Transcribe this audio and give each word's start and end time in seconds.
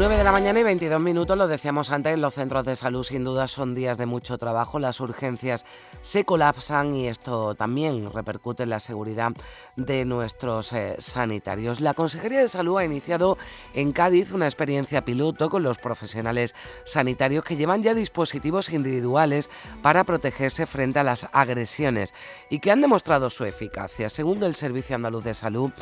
9 0.00 0.16
de 0.16 0.24
la 0.24 0.32
mañana 0.32 0.58
y 0.58 0.62
22 0.62 0.98
minutos, 0.98 1.36
lo 1.36 1.46
decíamos 1.46 1.90
antes, 1.90 2.18
los 2.18 2.32
centros 2.32 2.64
de 2.64 2.74
salud 2.74 3.04
sin 3.04 3.22
duda 3.22 3.46
son 3.46 3.74
días 3.74 3.98
de 3.98 4.06
mucho 4.06 4.38
trabajo, 4.38 4.78
las 4.78 4.98
urgencias 4.98 5.66
se 6.00 6.24
colapsan 6.24 6.94
y 6.94 7.08
esto 7.08 7.54
también 7.54 8.10
repercute 8.10 8.62
en 8.62 8.70
la 8.70 8.80
seguridad 8.80 9.32
de 9.76 10.06
nuestros 10.06 10.72
eh, 10.72 10.96
sanitarios. 11.00 11.82
La 11.82 11.92
Consejería 11.92 12.40
de 12.40 12.48
Salud 12.48 12.78
ha 12.78 12.84
iniciado 12.86 13.36
en 13.74 13.92
Cádiz 13.92 14.32
una 14.32 14.46
experiencia 14.46 15.04
piloto 15.04 15.50
con 15.50 15.62
los 15.62 15.76
profesionales 15.76 16.54
sanitarios 16.84 17.44
que 17.44 17.56
llevan 17.56 17.82
ya 17.82 17.92
dispositivos 17.92 18.72
individuales 18.72 19.50
para 19.82 20.04
protegerse 20.04 20.64
frente 20.64 21.00
a 21.00 21.04
las 21.04 21.28
agresiones 21.34 22.14
y 22.48 22.60
que 22.60 22.70
han 22.70 22.80
demostrado 22.80 23.28
su 23.28 23.44
eficacia. 23.44 24.08
Según 24.08 24.42
el 24.44 24.54
Servicio 24.54 24.96
Andaluz 24.96 25.24
de 25.24 25.34
Salud, 25.34 25.72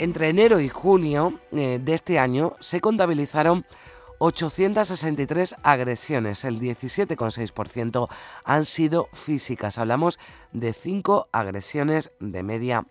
entre 0.00 0.30
enero 0.30 0.60
y 0.60 0.68
junio 0.70 1.38
eh, 1.52 1.78
de 1.78 1.92
este 1.92 2.18
año 2.18 2.56
se 2.58 2.80
contabilizaron 2.80 3.66
863 4.18 5.56
agresiones, 5.62 6.44
el 6.44 6.58
17,6% 6.58 8.08
han 8.44 8.64
sido 8.64 9.08
físicas. 9.12 9.76
Hablamos 9.76 10.18
de 10.52 10.72
5 10.72 11.28
agresiones 11.32 12.12
de 12.18 12.42
media 12.42 12.86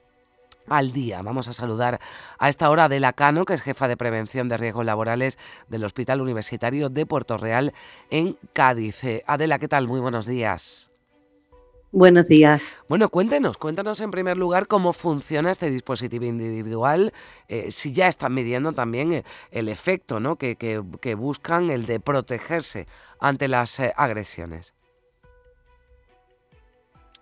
al 0.68 0.92
día. 0.92 1.24
Vamos 1.24 1.48
a 1.48 1.54
saludar 1.54 2.00
a 2.38 2.48
esta 2.48 2.70
hora 2.70 2.84
a 2.84 2.86
Adela 2.86 3.14
Cano, 3.14 3.44
que 3.46 3.56
es 3.56 3.64
jefa 3.64 3.88
de 3.88 3.98
prevención 3.98 4.48
de 4.48 4.58
riesgos 4.58 4.86
laborales 4.86 5.40
del 5.68 5.86
Hospital 5.86 6.22
Universitario 6.22 6.90
de 6.90 7.08
Puerto 7.08 7.38
Real 7.38 7.74
en 8.12 8.38
Cádiz. 8.54 9.04
Eh, 9.04 9.24
Adela, 9.26 9.58
¿qué 9.58 9.68
tal? 9.68 9.88
Muy 9.88 10.00
buenos 10.00 10.28
días. 10.28 10.92
Buenos 11.92 12.28
días. 12.28 12.82
Bueno, 12.88 13.10
cuéntenos, 13.10 13.58
cuéntanos 13.58 14.00
en 14.00 14.12
primer 14.12 14.38
lugar 14.38 14.68
cómo 14.68 14.94
funciona 14.94 15.50
este 15.50 15.72
dispositivo 15.72 16.26
individual, 16.26 17.14
eh, 17.48 17.72
si 17.72 17.94
ya 17.94 18.08
están 18.08 18.36
midiendo 18.36 18.74
también 18.74 19.12
eh, 19.12 19.24
el 19.50 19.70
efecto 19.70 20.20
¿no? 20.20 20.36
que, 20.36 20.56
que, 20.56 21.16
buscan, 21.16 21.72
el 21.72 21.88
de 21.88 22.00
protegerse 22.00 22.86
ante 23.20 23.48
las 23.48 23.80
eh, 23.80 23.92
agresiones. 23.98 24.76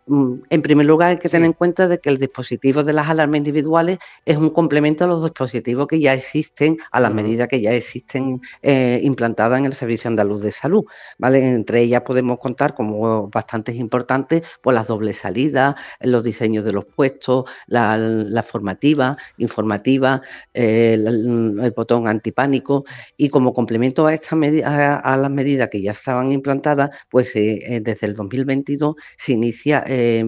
Mm, 0.07 0.35
en 0.49 0.61
primer 0.61 0.85
lugar, 0.85 1.09
hay 1.09 1.17
que 1.17 1.27
tener 1.27 1.45
en 1.45 1.53
cuenta 1.53 1.87
de 1.89 1.99
que 1.99 2.09
el 2.09 2.17
dispositivo 2.17 2.83
de 2.83 2.93
las 2.93 3.09
alarmas 3.09 3.39
individuales 3.39 3.97
es 4.25 4.37
un 4.37 4.49
complemento 4.51 5.03
a 5.03 5.07
los 5.07 5.21
dispositivos 5.23 5.87
que 5.87 5.99
ya 5.99 6.13
existen, 6.13 6.77
a 6.91 7.01
las 7.01 7.13
medidas 7.13 7.49
que 7.49 7.59
ya 7.59 7.73
existen 7.73 8.39
eh, 8.61 9.01
implantadas 9.03 9.59
en 9.59 9.65
el 9.65 9.73
Servicio 9.73 10.07
Andaluz 10.07 10.41
de 10.43 10.51
Salud. 10.51 10.85
¿vale? 11.17 11.45
Entre 11.49 11.81
ellas 11.81 12.01
podemos 12.03 12.39
contar 12.39 12.73
como 12.73 13.27
bastante 13.27 13.73
importantes 13.73 14.43
pues, 14.61 14.75
las 14.75 14.87
dobles 14.87 15.17
salidas, 15.17 15.75
los 15.99 16.23
diseños 16.23 16.63
de 16.63 16.71
los 16.71 16.85
puestos, 16.85 17.43
la, 17.67 18.43
formativa, 18.47 19.17
informativa, 19.37 20.21
eh, 20.53 20.93
el, 20.93 21.73
botón 21.75 22.07
antipánico 22.07 22.85
y 23.17 23.29
como 23.29 23.53
complemento 23.53 24.07
a, 24.07 24.13
esta 24.13 24.37
a, 25.03 25.17
las 25.17 25.31
medidas 25.31 25.67
que 25.69 25.81
ya 25.81 25.91
estaban 25.91 26.31
implantadas, 26.31 26.91
pues 27.09 27.35
eh, 27.35 27.81
desde 27.83 28.07
el 28.07 28.13
2022 28.15 28.95
se 29.17 29.33
inicia 29.33 29.83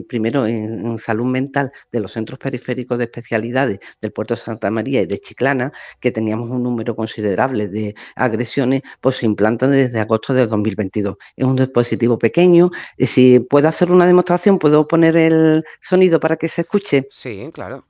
primero 0.07 0.45
en, 0.45 0.97
salud 0.97 1.25
mental 1.25 1.71
de 1.91 1.99
los 1.99 2.11
centros 2.11 2.39
periféricos 2.39 2.97
de 2.97 3.05
especialidades 3.05 3.79
del 4.01 4.11
puerto 4.11 4.33
de 4.33 4.39
Santa 4.39 4.69
María 4.71 5.01
y 5.01 5.05
de 5.05 5.17
Chiclana, 5.19 5.71
que 5.99 6.11
teníamos 6.11 6.49
un 6.49 6.63
número 6.63 6.95
considerable 6.95 7.67
de 7.67 7.95
agresiones, 8.15 8.81
pues 9.01 9.17
se 9.17 9.25
implantan 9.25 9.71
desde 9.71 9.99
agosto 9.99 10.33
de 10.33 10.47
2022. 10.47 11.15
Es 11.35 11.45
un 11.45 11.55
dispositivo 11.55 12.17
pequeño. 12.17 12.71
Si 12.97 13.39
puedo 13.39 13.67
hacer 13.67 13.91
una 13.91 14.05
demostración, 14.05 14.59
¿puedo 14.59 14.87
poner 14.87 15.15
el 15.15 15.63
sonido 15.81 16.19
para 16.19 16.35
que 16.35 16.47
se 16.47 16.61
escuche? 16.61 17.07
Sí, 17.11 17.49
claro. 17.53 17.88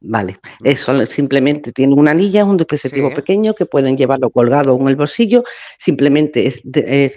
Vale, 0.00 0.36
eso 0.62 1.04
simplemente 1.06 1.72
tiene 1.72 1.94
una 1.94 2.12
anilla, 2.12 2.42
es 2.42 2.46
un 2.46 2.56
dispositivo 2.56 3.12
pequeño 3.12 3.52
que 3.54 3.66
pueden 3.66 3.96
llevarlo 3.96 4.30
colgado 4.30 4.78
en 4.78 4.86
el 4.86 4.94
bolsillo, 4.94 5.42
simplemente 5.76 6.46
es, 6.46 6.62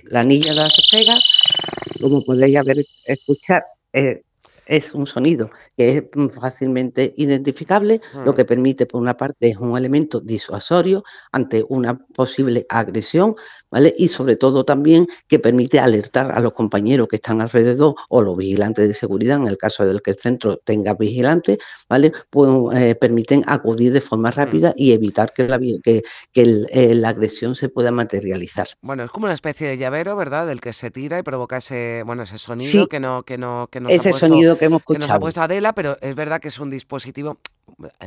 la 0.06 0.22
anilla 0.22 0.52
de 0.52 0.58
la 0.58 0.68
pega 0.91 1.16
como 2.02 2.24
podéis 2.24 2.58
haber 2.58 2.78
escuchar, 3.06 3.64
eh, 3.94 4.24
es 4.66 4.94
un 4.94 5.07
sonido 5.07 5.49
que 5.75 5.97
es 5.97 6.03
fácilmente 6.39 7.13
identificable, 7.17 8.01
lo 8.25 8.35
que 8.35 8.45
permite, 8.45 8.85
por 8.85 9.01
una 9.01 9.17
parte, 9.17 9.49
es 9.49 9.57
un 9.57 9.77
elemento 9.77 10.19
disuasorio 10.19 11.03
ante 11.31 11.66
una 11.67 11.97
posible 11.97 12.66
agresión, 12.69 13.35
¿vale? 13.69 13.94
Y 13.97 14.07
sobre 14.07 14.35
todo 14.35 14.63
también 14.63 15.07
que 15.27 15.39
permite 15.39 15.79
alertar 15.79 16.31
a 16.31 16.39
los 16.39 16.53
compañeros 16.53 17.07
que 17.07 17.17
están 17.17 17.41
alrededor 17.41 17.95
o 18.09 18.22
los 18.22 18.38
vigilantes 18.38 18.88
de 18.88 18.94
seguridad, 18.94 19.38
en 19.38 19.47
el 19.47 19.57
caso 19.57 19.85
del 19.85 20.01
que 20.01 20.11
el 20.11 20.17
centro 20.17 20.57
tenga 20.57 20.93
vigilantes, 20.93 21.57
¿vale? 21.89 22.11
Pues 22.29 22.49
eh, 22.75 22.95
permiten 22.95 23.43
acudir 23.47 23.93
de 23.93 24.01
forma 24.01 24.29
mm. 24.29 24.33
rápida 24.33 24.73
y 24.78 24.91
evitar 24.91 25.33
que 25.33 25.47
la, 25.47 25.59
que, 25.59 26.03
eh, 26.33 26.95
la 26.95 27.09
agresión 27.09 27.55
se 27.55 27.69
pueda 27.69 27.91
materializar. 27.91 28.67
Bueno, 28.81 29.03
es 29.03 29.11
como 29.11 29.25
una 29.25 29.33
especie 29.33 29.67
de 29.67 29.78
llavero, 29.78 30.16
¿verdad? 30.16 30.47
Del 30.47 30.61
que 30.61 30.73
se 30.73 30.91
tira 30.91 31.19
y 31.19 31.23
provoca 31.23 31.57
ese, 31.57 32.03
bueno, 32.05 32.23
ese 32.23 32.38
sonido 32.38 32.88
que 32.88 32.99
no, 32.99 33.23
que 33.23 33.38
no, 33.38 33.67
que 33.72 33.81
ese 33.89 34.13
sonido 34.13 34.57
que 34.61 34.66
hemos 34.67 34.81
escuchado. 34.81 35.01
Que 35.01 35.07
nos 35.07 35.16
ha 35.16 35.19
puesto 35.19 35.41
Adela, 35.41 35.73
pero 35.73 35.97
es 36.01 36.16
verdad 36.16 36.39
que 36.39 36.49
es 36.49 36.59
un 36.59 36.69
dispositivo 36.69 37.39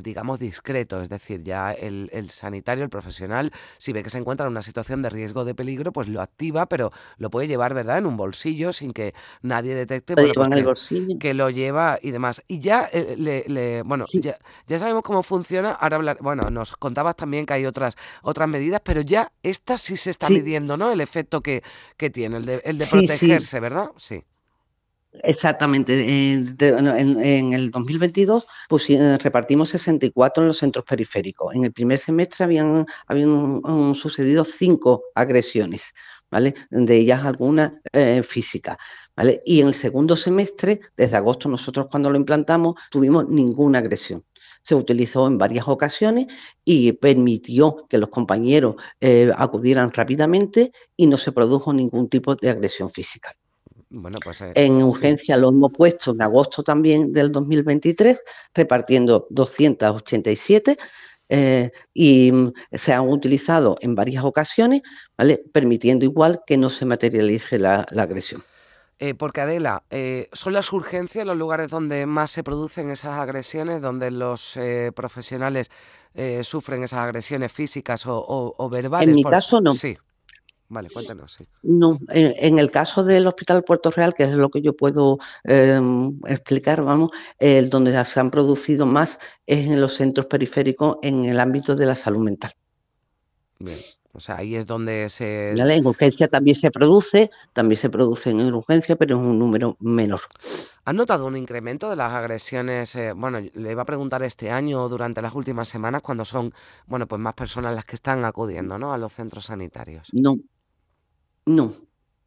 digamos, 0.03 0.39
discreto, 0.39 1.01
es 1.01 1.09
decir, 1.09 1.43
ya 1.43 1.73
el, 1.73 2.31
sanitario, 2.31 2.85
el 2.85 2.91
profesional, 2.91 3.53
si 3.79 3.93
ve 3.93 4.03
que 4.03 4.11
se 4.11 4.19
encuentra 4.19 4.47
en 4.47 4.53
una 4.53 4.63
situación 4.63 5.03
de 5.03 5.11
riesgo 5.11 5.45
de 5.45 5.55
peligro, 5.55 5.93
pues 5.93 6.09
lo 6.09 6.21
activa, 6.21 6.67
pero 6.67 6.93
lo 7.17 7.31
puede 7.31 7.49
llevar, 7.49 7.75
¿verdad?, 7.75 7.99
en 7.99 8.07
un 8.07 8.17
bolsillo 8.17 8.73
sin 8.73 8.93
que 8.93 9.15
nadie 9.43 9.75
detecte 9.75 10.15
pues 10.15 10.33
que, 11.19 11.35
lo 11.35 11.51
lleva 11.51 11.99
y 12.01 12.11
demás. 12.11 12.43
Y 12.47 12.61
ya, 12.61 12.89
eh, 12.93 13.17
le, 13.17 13.83
bueno, 13.83 14.05
ya, 14.13 14.39
ya, 14.67 14.79
sabemos 14.79 15.03
cómo 15.03 15.23
funciona, 15.23 15.73
ahora 15.73 15.97
hablar, 15.97 16.19
bueno, 16.21 16.51
nos 16.51 16.77
contabas 16.77 17.17
también 17.17 17.47
que 17.47 17.55
hay 17.55 17.67
otras, 17.67 17.97
otras 18.23 18.49
medidas, 18.49 18.81
pero 18.85 19.01
ya 19.01 19.33
esta 19.43 19.79
sí 19.79 19.97
se 19.97 20.11
está 20.11 20.29
midiendo, 20.29 20.77
¿no?, 20.77 20.91
el 20.91 21.01
efecto 21.01 21.41
que, 21.41 21.63
que 21.97 22.11
tiene, 22.11 22.37
el 22.37 22.45
de, 22.45 22.63
el 22.65 22.79
de 22.79 22.87
protegerse, 22.87 23.61
¿verdad? 23.61 23.91
Sí. 23.97 24.25
Exactamente. 25.23 25.95
en, 26.03 27.53
el 27.53 27.71
2022 27.71 28.47
pues, 28.69 28.91
eh, 28.91 29.19
repartimos 29.19 29.69
64 29.71 30.43
en 30.43 30.49
los 30.49 30.59
centros 30.59 30.85
periféricos. 30.85 31.55
En 31.55 31.65
el 31.65 31.73
primer 31.73 31.99
semestre 31.99 32.45
habían, 32.45 32.87
habían 33.07 33.95
sucedido 33.95 34.45
cinco 34.45 35.05
agresiones, 35.15 35.95
¿vale? 36.31 36.55
De 36.71 36.97
ellas 36.97 37.25
algunas 37.25 37.73
eh, 37.93 38.23
físicas. 38.23 38.77
¿vale? 39.17 39.43
Y 39.45 39.61
en 39.61 39.69
el 39.69 39.75
segundo 39.75 40.17
semestre, 40.17 40.81
desde 40.97 41.17
agosto 41.17 41.49
nosotros 41.49 41.87
cuando 41.91 42.11
lo 42.11 42.17
implantamos, 42.17 42.75
tuvimos 42.91 43.29
ninguna 43.29 43.79
agresión 43.79 44.25
se 44.63 44.75
utilizó 44.75 45.27
en 45.27 45.37
varias 45.37 45.69
ocasiones 45.69 46.27
y 46.65 46.93
permitió 46.93 47.87
que 47.89 47.99
los 47.99 48.09
compañeros 48.09 48.77
eh, 48.99 49.31
acudieran 49.37 49.93
rápidamente 49.93 50.73
y 50.97 51.07
no 51.07 51.19
se 51.19 51.33
produjo 51.33 51.73
ningún 51.75 52.09
tipo 52.09 52.35
de 52.35 52.49
agresión 52.49 52.89
física. 52.89 53.37
Pues, 54.23 54.41
eh, 54.41 54.53
en 54.55 54.83
urgencia 54.83 55.37
lo 55.37 55.51
hemos 55.51 55.73
puesto 55.73 56.13
en 56.13 56.23
agosto 56.23 56.63
también 56.63 57.13
del 57.13 57.31
2023, 57.31 58.21
repartiendo 58.55 59.27
287 59.31 60.77
eh, 61.29 61.71
y 61.93 62.33
mm, 62.33 62.53
se 62.73 62.93
han 62.93 63.09
utilizado 63.09 63.77
en 63.81 63.95
varias 63.95 64.25
ocasiones, 64.25 64.83
¿vale? 65.17 65.43
permitiendo 65.53 66.05
igual 66.05 66.43
que 66.47 66.57
no 66.57 66.71
se 66.71 66.87
materialice 66.87 67.59
la, 67.59 67.87
agresión. 67.97 68.43
Eh, 68.99 69.15
porque 69.15 69.41
Adela, 69.41 69.83
¿son 70.33 70.53
las 70.53 70.73
urgencias 70.73 71.27
los 71.27 71.37
lugares 71.37 71.71
donde 71.71 72.07
más 72.07 72.31
se 72.31 72.45
producen 72.45 72.91
esas 72.91 73.19
agresiones, 73.19 73.83
donde 73.83 74.11
los 74.11 74.57
profesionales 74.95 75.71
sufren 76.43 76.85
esas 76.85 77.01
agresiones 77.01 77.53
físicas 77.53 78.05
o, 78.07 78.71
verbales? 78.73 79.09
En 79.09 79.15
mi 79.15 79.25
caso 79.25 79.61
no. 79.61 79.75
Sí. 79.75 79.99
Vale, 80.69 80.89
cuéntanos. 80.91 81.39
No, 81.63 81.99
en, 82.09 82.59
el 82.59 82.71
caso 82.71 83.05
del 83.05 83.27
Hospital 83.27 83.65
Puerto 83.65 83.91
Real, 83.91 84.15
que 84.15 84.25
es 84.25 84.33
lo 84.33 84.49
que 84.49 84.63
yo 84.63 84.75
puedo 84.75 85.19
em, 85.45 86.19
explicar, 86.27 86.83
vamos, 86.83 87.11
el 87.39 87.69
donde 87.69 88.05
se 88.05 88.21
han 88.21 88.31
producido 88.31 88.87
más 88.87 89.19
es 89.47 89.67
en 89.67 89.81
los 89.81 89.95
centros 89.95 90.27
periféricos 90.27 90.97
en 91.03 91.27
el 91.27 91.39
ámbito 91.39 91.77
de 91.77 91.87
la 91.87 91.95
salud 91.95 92.25
mental. 92.25 92.53
Bien, 93.59 93.79
o 94.13 94.21
sea, 94.21 94.39
ahí 94.39 94.57
es 94.57 94.67
donde 94.67 95.09
se... 95.09 95.51
En 95.51 95.87
urgencia 95.87 96.29
también 96.29 96.55
se 96.55 96.71
produce, 96.71 97.31
también 97.53 97.77
se 97.77 97.91
produce 97.91 98.31
en 98.31 98.53
urgencia, 98.53 98.97
pero 98.97 99.17
es 99.17 99.23
un 99.23 99.39
número 99.39 99.77
menor. 99.81 100.21
¿Han 100.85 100.97
notado 100.97 101.27
un 101.27 101.37
incremento 101.37 101.89
de 101.89 101.97
las 101.97 102.13
agresiones? 102.13 102.95
Eh, 102.97 103.13
bueno, 103.13 103.41
le 103.41 103.71
iba 103.71 103.83
a 103.83 103.87
preguntar 103.87 104.23
este 104.23 104.51
año 104.51 104.89
durante 104.89 105.23
las 105.23 105.35
últimas 105.35 105.69
semanas, 105.69 106.03
cuando 106.03 106.25
son, 106.25 106.53
bueno, 106.87 107.07
pues 107.07 107.21
más 107.21 107.35
personas 107.35 107.75
las 107.75 107.85
que 107.85 107.95
están 107.97 108.25
acudiendo, 108.25 108.79
¿no? 108.79 108.93
A 108.93 108.99
los 108.99 109.13
centros 109.13 109.47
sanitarios. 109.47 110.09
No, 110.13 110.37
no, 111.47 111.71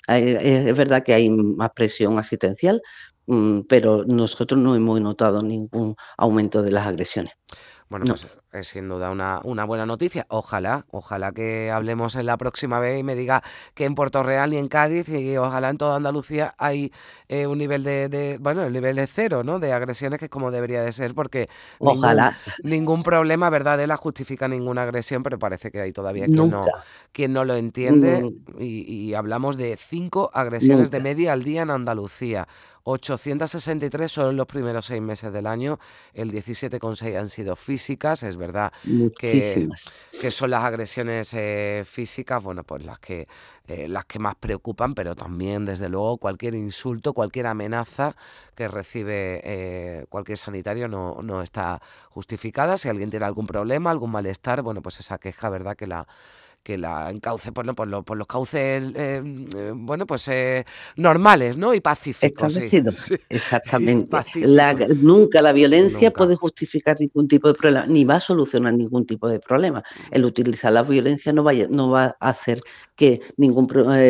es 0.08 0.78
verdad 0.78 1.04
que 1.04 1.14
hay 1.14 1.30
más 1.30 1.72
presión 1.72 2.18
asistencial, 2.18 2.81
mm, 3.28 3.62
pero 3.62 4.06
nosotros 4.06 4.60
no 4.60 4.75
hemos 4.75 5.02
notado 5.02 5.42
ningún 5.42 5.96
aumento 6.18 6.64
de 6.64 6.72
las 6.72 6.88
agresiones. 6.88 7.34
Bueno, 7.90 8.06
pues 8.06 8.40
es 8.59 8.68
sin 8.68 8.89
duda 8.89 9.12
una, 9.12 9.39
una 9.44 9.65
buena 9.65 9.86
noticia. 9.86 10.25
Ojalá, 10.30 10.86
ojalá 10.92 11.31
que 11.31 11.71
hablemos 11.71 12.15
en 12.15 12.25
la 12.25 12.38
próxima 12.38 12.80
vez 12.80 13.00
y 13.00 13.04
me 13.04 13.15
diga 13.15 13.44
que 13.74 13.86
en 13.86 13.95
Puerto 13.95 14.24
Real 14.24 14.54
y 14.54 14.57
en 14.57 14.68
Cádiz 14.68 15.09
y 15.09 15.38
ojalá 15.38 15.69
en 15.69 15.77
toda 15.77 15.95
Andalucía 15.95 16.56
hay 16.57 16.92
eh, 17.30 17.48
un 17.48 17.57
nivel 17.57 17.83
de, 17.83 18.38
bueno, 18.39 18.63
el 18.63 18.74
nivel 18.74 18.95
de 18.95 19.07
cero, 19.07 19.44
¿no? 19.44 19.59
De 19.59 19.74
agresiones 19.74 20.19
que 20.19 20.25
es 20.25 20.31
como 20.31 20.51
debería 20.51 20.81
de 20.81 20.92
ser 20.92 21.13
porque 21.13 21.50
ojalá. 21.80 22.38
Ningún, 22.63 23.04
problema, 23.04 23.50
¿verdad? 23.50 23.77
De 23.77 23.88
la 23.88 23.98
justifica 23.98 24.48
ninguna 24.48 24.83
agresión, 24.83 25.24
pero 25.24 25.38
parece 25.39 25.71
que 25.71 25.80
hay 25.81 25.94
todavía 25.94 26.25
quien 26.25 26.50
no, 26.50 26.65
quien 27.12 27.33
no 27.33 27.45
lo 27.45 27.56
entiende 27.56 28.21
mm. 28.21 28.62
y, 28.62 29.13
hablamos 29.13 29.57
de 29.57 29.77
cinco 29.77 30.30
agresiones 30.33 30.92
de 30.92 31.00
media 31.00 31.33
al 31.33 31.44
día 31.44 31.62
en 31.62 31.71
Andalucía. 31.71 32.48
863 32.89 34.09
solo 34.09 34.30
en 34.30 34.38
los 34.38 34.48
primeros 34.48 34.86
seis 34.86 35.01
meses 35.01 35.33
del 35.33 35.45
año, 35.45 35.77
el 36.13 36.31
17,6 36.31 37.18
han 37.18 37.27
sido 37.27 37.57
físicas, 37.57 38.24
es 38.24 38.38
verdad 38.38 38.46
que, 39.17 39.69
que, 40.21 40.31
son 40.31 40.51
las 40.51 40.63
agresiones 40.63 41.33
eh, 41.33 41.83
físicas, 41.85 42.41
bueno, 42.44 42.63
pues 42.63 42.83
las 42.83 42.99
que, 42.99 43.27
eh, 43.67 43.88
las 43.88 44.05
que 44.05 44.19
más 44.19 44.35
preocupan, 44.35 44.94
pero 44.95 45.15
también, 45.15 45.65
desde 45.65 45.89
luego, 45.89 46.17
cualquier 46.17 46.55
insulto, 46.55 47.13
cualquier 47.13 47.47
amenaza 47.47 48.15
que 48.55 48.67
recibe 48.67 49.41
eh, 49.44 50.05
cualquier 50.09 50.38
sanitario 50.38 50.88
no, 50.88 51.19
no 51.21 51.41
está 51.41 51.81
justificada. 52.09 52.77
Si 52.77 52.89
alguien 52.89 53.09
tiene 53.09 53.25
algún 53.25 53.47
problema, 53.47 53.91
algún 53.91 54.11
malestar, 54.11 54.61
bueno, 54.61 54.81
pues 54.81 54.99
esa 54.99 55.17
queja, 55.17 55.49
¿verdad? 55.49 55.75
Que 55.75 55.88
la 55.88 56.07
que 56.68 56.78
la 56.78 57.10
encauce 57.10 57.54
por, 57.54 57.74
por, 57.74 57.88
los, 57.88 58.04
por 58.04 58.18
los 58.18 58.28
cauces, 58.28 58.84
eh, 58.94 59.22
eh, 59.56 59.72
bueno, 59.74 60.06
pues 60.06 60.28
eh, 60.28 60.66
normales, 60.98 61.56
¿no? 61.56 61.74
Y 61.74 61.80
pacíficos. 61.80 62.58
Exactamente. 63.30 64.18
nunca 65.02 65.42
la 65.42 65.54
violencia 65.54 66.12
puede 66.12 66.36
justificar 66.36 66.98
ningún 67.00 67.30
tipo 67.30 67.48
de 67.48 67.54
problema, 67.54 67.86
ni 67.88 68.04
va 68.04 68.16
a 68.16 68.19
solucionar 68.19 68.74
ningún 68.74 69.06
tipo 69.06 69.30
de 69.30 69.40
problema. 69.40 69.81
El 70.12 70.25
utilizar 70.25 70.74
la 70.74 70.84
violencia 70.84 71.31
no, 71.31 71.42
vaya, 71.42 71.68
no 71.69 71.90
va 71.90 72.18
a 72.19 72.30
hacer 72.30 72.60
que 72.98 73.22
ningún, 73.38 73.68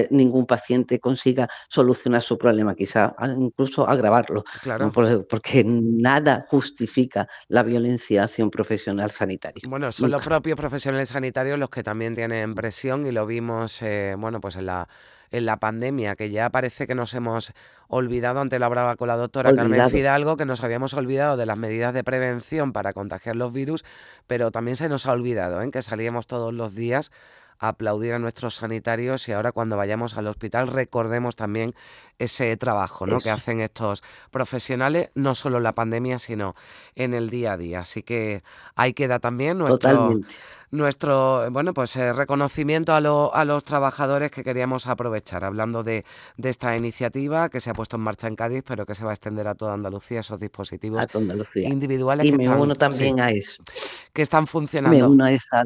ningún 0.09 0.48
paciente 0.48 1.00
consiga 1.00 1.48
solucionar 1.69 2.24
su 2.24 2.39
problema, 2.39 2.74
quizá 2.74 3.13
incluso 3.38 3.88
agravarlo. 3.88 4.44
Claro. 4.63 4.92
Porque 4.92 5.63
nada 5.63 6.48
justifica 6.50 7.27
la 7.50 7.62
violencia 7.62 8.24
hacia 8.24 8.44
un 8.44 8.50
profesional 8.50 9.12
sanitario. 9.12 9.62
Bueno, 9.69 9.92
son 9.92 10.09
los 10.09 10.24
propios 10.24 10.57
profesionales 10.57 11.09
sanitarios 11.09 11.59
los 11.59 11.69
que 11.69 11.83
también 11.83 12.15
tienen 12.15 12.46
presión 12.55 13.05
y 13.05 13.11
lo 13.11 13.25
vimos, 13.25 13.81
eh, 13.81 14.15
bueno, 14.17 14.41
pues 14.41 14.55
en 14.55 14.65
la, 14.65 14.88
en 15.31 15.45
la 15.45 15.57
pandemia, 15.57 16.15
que 16.15 16.29
ya 16.29 16.49
parece 16.49 16.88
que 16.88 16.95
nos 16.95 17.13
hemos 17.13 17.53
olvidado, 17.88 18.39
ante 18.39 18.59
la 18.59 18.67
brava 18.67 18.95
con 18.95 19.07
la 19.07 19.17
doctora 19.17 19.53
Carmen 19.53 19.89
Fidalgo, 19.89 20.38
que 20.38 20.45
nos 20.45 20.63
habíamos 20.63 20.94
olvidado 20.94 21.38
de 21.38 21.45
las 21.45 21.57
medidas 21.57 21.94
de 21.94 22.03
prevención 22.03 22.73
para 22.73 22.94
contagiar 22.94 23.35
los 23.35 23.53
virus, 23.53 23.83
pero 24.27 24.51
también 24.51 24.75
se 24.75 24.89
nos 24.89 25.05
ha 25.05 25.11
olvidado 25.11 25.61
¿eh? 25.61 25.71
que 25.71 25.81
salíamos 25.81 26.27
todos 26.27 26.53
los 26.53 26.75
días 26.75 27.11
aplaudir 27.59 28.13
a 28.13 28.19
nuestros 28.19 28.56
sanitarios 28.56 29.27
y 29.27 29.31
ahora 29.31 29.51
cuando 29.51 29.77
vayamos 29.77 30.18
al 30.18 30.27
hospital 30.27 30.68
recordemos 30.68 31.36
también 31.36 31.74
ese 32.19 32.56
trabajo 32.57 33.06
¿no? 33.06 33.19
que 33.19 33.30
hacen 33.30 33.62
estos 33.62 34.01
profesionales, 34.31 35.09
no 35.15 35.36
solo 35.36 35.57
en 35.57 35.63
la 35.63 35.74
pandemia, 35.74 36.19
sino 36.19 36.56
en 36.95 37.13
el 37.13 37.30
día 37.30 37.54
a 37.54 37.57
día. 37.57 37.81
Así 37.81 38.04
que 38.04 38.44
ahí 38.75 38.94
queda 38.94 39.19
también 39.19 39.57
nuestro, 39.57 40.19
nuestro 40.71 41.48
bueno, 41.51 41.74
pues, 41.74 41.95
eh, 41.95 42.13
reconocimiento 42.13 42.94
a, 42.94 42.98
a, 42.98 43.45
los 43.45 43.63
trabajadores 43.63 44.31
que 44.31 44.44
queríamos 44.44 44.88
aprovechar, 44.88 45.45
hablando 45.45 45.83
de, 45.83 46.06
de, 46.38 46.50
esta 46.50 46.75
iniciativa 46.75 47.50
que 47.50 47.59
se 47.59 47.69
ha 47.69 47.74
puesto 47.74 47.98
en 47.98 48.01
marcha 48.01 48.27
en 48.27 48.36
Cádiz, 48.36 48.63
pero 48.65 48.86
que 48.86 48.95
se 48.95 49.04
va 49.04 49.12
a 49.12 49.13
extender 49.13 49.48
a 49.48 49.56
toda 49.56 49.74
Andalucía, 49.74 50.21
esos 50.21 50.39
dispositivos 50.39 51.06
individuales. 51.56 52.25
Y 52.25 52.31
que 52.31 52.38
me 52.38 52.44
están, 52.44 52.59
uno 52.59 52.75
también 52.75 53.19
a 53.19 53.31
eso. 53.31 53.63
Que 54.12 54.24
están 54.24 54.48
funcionando. 54.48 54.98
Me 54.98 55.04
uno 55.04 55.25
a 55.25 55.31
esa 55.31 55.63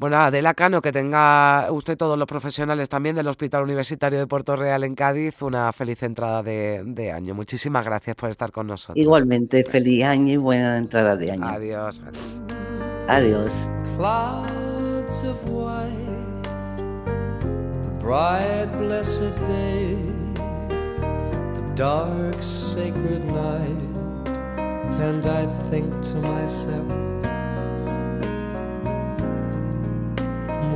bueno, 0.00 0.16
Adela 0.16 0.54
Cano, 0.54 0.80
que 0.80 0.92
tenga 0.92 1.70
usted 1.70 1.94
todos 1.98 2.18
los 2.18 2.26
profesionales 2.26 2.88
también 2.88 3.14
del 3.14 3.28
Hospital 3.28 3.64
Universitario 3.64 4.18
de 4.18 4.26
Puerto 4.26 4.56
Real 4.56 4.82
en 4.82 4.94
Cádiz 4.94 5.42
una 5.42 5.70
feliz 5.74 6.02
entrada 6.02 6.42
de, 6.42 7.12
año. 7.14 7.34
Muchísimas 7.34 7.84
gracias 7.84 8.16
por 8.16 8.30
estar 8.30 8.50
con 8.50 8.66
nosotros. 8.66 8.96
Igualmente, 8.96 9.62
feliz 9.62 10.04
año 10.04 10.32
y 10.32 10.36
buena 10.38 10.78
entrada 10.78 11.16
de 11.16 11.32
año. 11.32 11.46
Adiós, 11.46 12.02
adiós. 13.08 13.70